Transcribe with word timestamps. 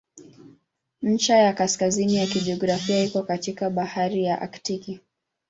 Ncha 1.01 1.37
ya 1.37 1.53
kaskazini 1.53 2.15
ya 2.15 2.27
kijiografia 2.27 3.03
iko 3.03 3.23
katikati 3.23 3.63
ya 3.63 3.69
Bahari 3.69 4.23
ya 4.23 4.41
Aktiki. 4.41 4.99